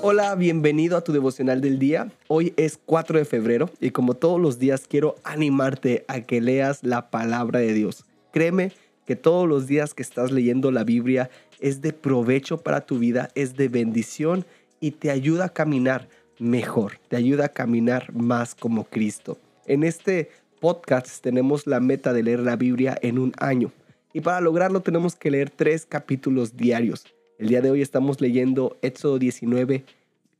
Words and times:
Hola, 0.00 0.36
bienvenido 0.36 0.96
a 0.96 1.02
tu 1.02 1.12
devocional 1.12 1.60
del 1.60 1.80
día. 1.80 2.12
Hoy 2.28 2.54
es 2.56 2.78
4 2.86 3.18
de 3.18 3.24
febrero 3.24 3.68
y 3.80 3.90
como 3.90 4.14
todos 4.14 4.40
los 4.40 4.60
días 4.60 4.86
quiero 4.88 5.16
animarte 5.24 6.04
a 6.06 6.20
que 6.20 6.40
leas 6.40 6.84
la 6.84 7.10
palabra 7.10 7.58
de 7.58 7.72
Dios. 7.72 8.04
Créeme 8.32 8.70
que 9.06 9.16
todos 9.16 9.48
los 9.48 9.66
días 9.66 9.94
que 9.94 10.02
estás 10.02 10.30
leyendo 10.30 10.70
la 10.70 10.84
Biblia 10.84 11.30
es 11.58 11.80
de 11.82 11.92
provecho 11.92 12.58
para 12.58 12.86
tu 12.86 13.00
vida, 13.00 13.30
es 13.34 13.56
de 13.56 13.68
bendición 13.68 14.46
y 14.78 14.92
te 14.92 15.10
ayuda 15.10 15.46
a 15.46 15.52
caminar 15.52 16.08
mejor, 16.38 17.00
te 17.08 17.16
ayuda 17.16 17.46
a 17.46 17.52
caminar 17.52 18.12
más 18.14 18.54
como 18.54 18.84
Cristo. 18.84 19.36
En 19.66 19.82
este 19.82 20.30
podcast 20.60 21.20
tenemos 21.22 21.66
la 21.66 21.80
meta 21.80 22.12
de 22.12 22.22
leer 22.22 22.40
la 22.40 22.54
Biblia 22.54 22.96
en 23.02 23.18
un 23.18 23.32
año 23.38 23.72
y 24.12 24.20
para 24.20 24.40
lograrlo 24.40 24.80
tenemos 24.80 25.16
que 25.16 25.32
leer 25.32 25.50
tres 25.50 25.86
capítulos 25.86 26.56
diarios. 26.56 27.04
El 27.38 27.46
día 27.46 27.60
de 27.60 27.70
hoy 27.70 27.82
estamos 27.82 28.20
leyendo 28.20 28.76
Éxodo 28.82 29.20
19 29.20 29.84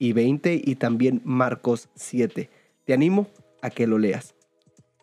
y 0.01 0.13
20 0.13 0.61
y 0.65 0.75
también 0.75 1.21
Marcos 1.25 1.89
7. 1.95 2.51
Te 2.85 2.93
animo 2.93 3.29
a 3.63 3.71
que 3.71 3.87
lo 3.87 3.99
leas. 3.99 4.35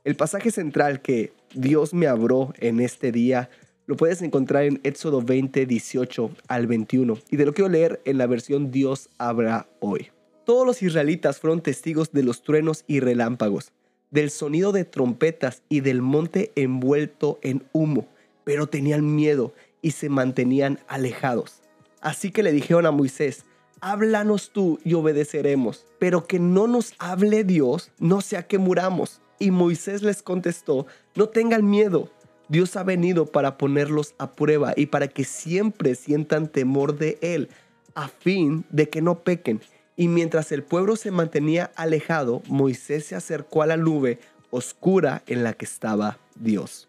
El 0.03 0.17
pasaje 0.17 0.51
central 0.51 1.01
que 1.01 1.31
Dios 1.53 1.93
me 1.93 2.07
abrió 2.07 2.53
en 2.59 2.81
este 2.81 3.13
día 3.13 3.49
lo 3.85 3.95
puedes 3.95 4.21
encontrar 4.21 4.63
en 4.65 4.81
Éxodo 4.83 5.21
20, 5.21 5.65
18 5.65 6.31
al 6.49 6.67
21 6.67 7.17
y 7.31 7.37
te 7.37 7.45
lo 7.45 7.53
quiero 7.53 7.69
leer 7.69 8.01
en 8.03 8.17
la 8.17 8.27
versión 8.27 8.71
Dios 8.71 9.07
habrá 9.17 9.69
hoy. 9.79 10.09
Todos 10.45 10.67
los 10.67 10.83
israelitas 10.83 11.39
fueron 11.39 11.61
testigos 11.61 12.11
de 12.11 12.23
los 12.23 12.43
truenos 12.43 12.83
y 12.87 12.99
relámpagos, 12.99 13.71
del 14.11 14.31
sonido 14.31 14.73
de 14.73 14.83
trompetas 14.83 15.63
y 15.69 15.79
del 15.79 16.01
monte 16.01 16.51
envuelto 16.55 17.39
en 17.41 17.63
humo, 17.71 18.05
pero 18.43 18.67
tenían 18.67 19.15
miedo 19.15 19.53
y 19.81 19.91
se 19.91 20.09
mantenían 20.09 20.79
alejados. 20.87 21.61
Así 22.05 22.29
que 22.29 22.43
le 22.43 22.51
dijeron 22.51 22.85
a 22.85 22.91
Moisés, 22.91 23.45
háblanos 23.81 24.51
tú 24.51 24.79
y 24.83 24.93
obedeceremos, 24.93 25.87
pero 25.97 26.27
que 26.27 26.37
no 26.37 26.67
nos 26.67 26.93
hable 26.99 27.43
Dios, 27.43 27.91
no 27.97 28.21
sea 28.21 28.45
que 28.45 28.59
muramos. 28.59 29.21
Y 29.39 29.49
Moisés 29.49 30.03
les 30.03 30.21
contestó, 30.21 30.85
no 31.15 31.29
tengan 31.29 31.67
miedo, 31.67 32.11
Dios 32.47 32.75
ha 32.75 32.83
venido 32.83 33.25
para 33.25 33.57
ponerlos 33.57 34.13
a 34.19 34.33
prueba 34.33 34.73
y 34.77 34.85
para 34.85 35.07
que 35.07 35.23
siempre 35.23 35.95
sientan 35.95 36.47
temor 36.47 36.95
de 36.99 37.17
Él, 37.23 37.49
a 37.95 38.07
fin 38.07 38.65
de 38.69 38.87
que 38.87 39.01
no 39.01 39.23
pequen. 39.23 39.61
Y 39.95 40.07
mientras 40.07 40.51
el 40.51 40.61
pueblo 40.61 40.97
se 40.97 41.09
mantenía 41.09 41.71
alejado, 41.75 42.43
Moisés 42.47 43.07
se 43.07 43.15
acercó 43.15 43.63
a 43.63 43.65
la 43.65 43.77
nube 43.77 44.19
oscura 44.51 45.23
en 45.25 45.43
la 45.43 45.53
que 45.53 45.65
estaba 45.65 46.19
Dios. 46.35 46.87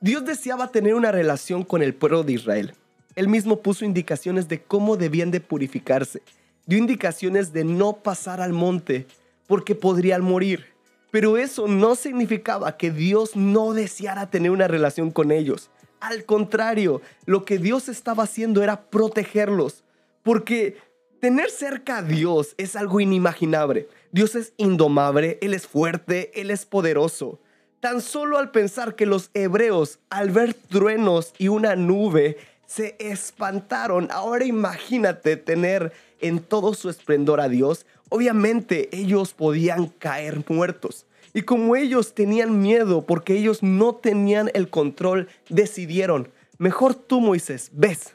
Dios 0.00 0.24
deseaba 0.24 0.72
tener 0.72 0.94
una 0.94 1.12
relación 1.12 1.62
con 1.62 1.80
el 1.80 1.94
pueblo 1.94 2.24
de 2.24 2.32
Israel. 2.32 2.74
Él 3.18 3.26
mismo 3.26 3.62
puso 3.62 3.84
indicaciones 3.84 4.46
de 4.46 4.62
cómo 4.62 4.96
debían 4.96 5.32
de 5.32 5.40
purificarse. 5.40 6.22
Dio 6.66 6.78
indicaciones 6.78 7.52
de 7.52 7.64
no 7.64 7.94
pasar 7.94 8.40
al 8.40 8.52
monte 8.52 9.08
porque 9.48 9.74
podrían 9.74 10.22
morir. 10.22 10.66
Pero 11.10 11.36
eso 11.36 11.66
no 11.66 11.96
significaba 11.96 12.76
que 12.76 12.92
Dios 12.92 13.34
no 13.34 13.72
deseara 13.72 14.30
tener 14.30 14.52
una 14.52 14.68
relación 14.68 15.10
con 15.10 15.32
ellos. 15.32 15.68
Al 15.98 16.26
contrario, 16.26 17.02
lo 17.26 17.44
que 17.44 17.58
Dios 17.58 17.88
estaba 17.88 18.22
haciendo 18.22 18.62
era 18.62 18.82
protegerlos. 18.82 19.82
Porque 20.22 20.76
tener 21.18 21.50
cerca 21.50 21.96
a 21.96 22.02
Dios 22.02 22.54
es 22.56 22.76
algo 22.76 23.00
inimaginable. 23.00 23.88
Dios 24.12 24.36
es 24.36 24.52
indomable, 24.58 25.38
Él 25.42 25.54
es 25.54 25.66
fuerte, 25.66 26.30
Él 26.40 26.52
es 26.52 26.66
poderoso. 26.66 27.40
Tan 27.80 28.00
solo 28.00 28.38
al 28.38 28.52
pensar 28.52 28.94
que 28.94 29.06
los 29.06 29.30
hebreos, 29.34 29.98
al 30.08 30.30
ver 30.30 30.54
truenos 30.54 31.34
y 31.36 31.48
una 31.48 31.74
nube, 31.74 32.36
se 32.68 32.96
espantaron. 33.00 34.08
Ahora 34.12 34.44
imagínate 34.44 35.36
tener 35.36 35.92
en 36.20 36.38
todo 36.38 36.74
su 36.74 36.90
esplendor 36.90 37.40
a 37.40 37.48
Dios. 37.48 37.86
Obviamente 38.10 38.94
ellos 38.96 39.32
podían 39.32 39.86
caer 39.86 40.44
muertos. 40.48 41.06
Y 41.32 41.42
como 41.42 41.76
ellos 41.76 42.14
tenían 42.14 42.60
miedo 42.60 43.06
porque 43.06 43.34
ellos 43.36 43.62
no 43.62 43.94
tenían 43.94 44.50
el 44.54 44.68
control, 44.68 45.28
decidieron, 45.48 46.28
mejor 46.58 46.94
tú 46.94 47.20
Moisés, 47.20 47.70
ves, 47.72 48.14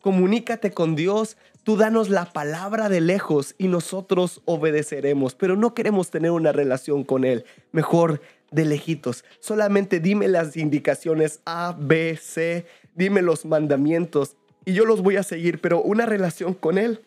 comunícate 0.00 0.72
con 0.72 0.94
Dios, 0.94 1.36
tú 1.64 1.76
danos 1.76 2.08
la 2.08 2.32
palabra 2.32 2.88
de 2.88 3.00
lejos 3.00 3.54
y 3.58 3.68
nosotros 3.68 4.42
obedeceremos, 4.44 5.34
pero 5.34 5.56
no 5.56 5.74
queremos 5.74 6.10
tener 6.10 6.30
una 6.32 6.52
relación 6.52 7.04
con 7.04 7.24
Él, 7.24 7.44
mejor 7.70 8.20
de 8.50 8.66
lejitos, 8.66 9.24
solamente 9.40 9.98
dime 9.98 10.28
las 10.28 10.56
indicaciones 10.56 11.40
A, 11.46 11.74
B, 11.78 12.18
C, 12.20 12.66
dime 12.94 13.22
los 13.22 13.44
mandamientos 13.44 14.36
y 14.64 14.74
yo 14.74 14.84
los 14.84 15.02
voy 15.02 15.16
a 15.16 15.22
seguir, 15.22 15.60
pero 15.60 15.82
una 15.82 16.06
relación 16.06 16.54
con 16.54 16.78
Él, 16.78 17.00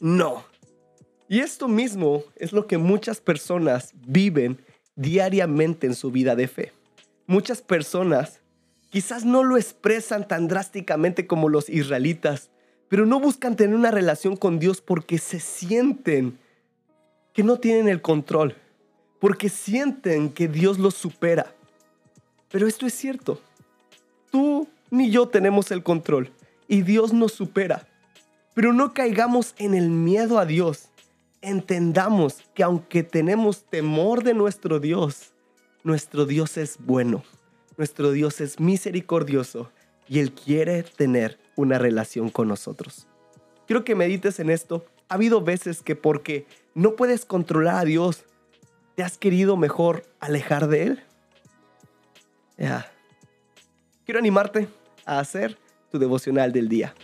no. 0.00 0.44
Y 1.28 1.40
esto 1.40 1.68
mismo 1.68 2.22
es 2.36 2.52
lo 2.52 2.66
que 2.66 2.78
muchas 2.78 3.20
personas 3.20 3.92
viven 4.06 4.60
diariamente 4.94 5.86
en 5.86 5.94
su 5.94 6.10
vida 6.10 6.36
de 6.36 6.48
fe. 6.48 6.72
Muchas 7.26 7.62
personas 7.62 8.40
quizás 8.90 9.24
no 9.24 9.42
lo 9.42 9.56
expresan 9.56 10.28
tan 10.28 10.48
drásticamente 10.48 11.26
como 11.26 11.48
los 11.48 11.68
israelitas, 11.68 12.50
pero 12.88 13.06
no 13.06 13.18
buscan 13.18 13.56
tener 13.56 13.74
una 13.74 13.90
relación 13.90 14.36
con 14.36 14.58
Dios 14.58 14.80
porque 14.80 15.18
se 15.18 15.40
sienten 15.40 16.38
que 17.32 17.42
no 17.42 17.58
tienen 17.58 17.88
el 17.88 18.00
control, 18.00 18.54
porque 19.18 19.48
sienten 19.48 20.30
que 20.30 20.48
Dios 20.48 20.78
los 20.78 20.94
supera. 20.94 21.54
Pero 22.50 22.66
esto 22.66 22.86
es 22.86 22.94
cierto. 22.94 23.40
Tú 24.30 24.68
ni 24.90 25.10
yo 25.10 25.28
tenemos 25.28 25.70
el 25.70 25.82
control 25.82 26.32
y 26.68 26.82
Dios 26.82 27.12
nos 27.12 27.32
supera. 27.32 27.86
Pero 28.54 28.72
no 28.72 28.94
caigamos 28.94 29.54
en 29.58 29.74
el 29.74 29.90
miedo 29.90 30.38
a 30.38 30.46
Dios. 30.46 30.88
Entendamos 31.42 32.42
que 32.54 32.62
aunque 32.62 33.02
tenemos 33.02 33.64
temor 33.64 34.24
de 34.24 34.34
nuestro 34.34 34.80
Dios, 34.80 35.34
nuestro 35.84 36.26
Dios 36.26 36.56
es 36.56 36.78
bueno, 36.80 37.22
nuestro 37.76 38.12
Dios 38.12 38.40
es 38.40 38.58
misericordioso 38.58 39.70
y 40.08 40.20
Él 40.20 40.32
quiere 40.32 40.82
tener 40.82 41.38
una 41.54 41.78
relación 41.78 42.30
con 42.30 42.48
nosotros. 42.48 43.06
Quiero 43.66 43.84
que 43.84 43.94
medites 43.94 44.40
en 44.40 44.50
esto. 44.50 44.86
Ha 45.08 45.14
habido 45.14 45.42
veces 45.42 45.82
que 45.82 45.94
porque 45.94 46.46
no 46.74 46.96
puedes 46.96 47.24
controlar 47.24 47.76
a 47.76 47.84
Dios, 47.84 48.24
te 48.94 49.02
has 49.02 49.18
querido 49.18 49.56
mejor 49.56 50.04
alejar 50.20 50.68
de 50.68 50.82
Él. 50.82 51.02
Ya. 52.56 52.90
Quiero 54.06 54.20
animarte 54.20 54.68
a 55.04 55.18
hacer 55.18 55.58
tu 55.90 55.98
devocional 55.98 56.52
del 56.52 56.68
día. 56.68 56.94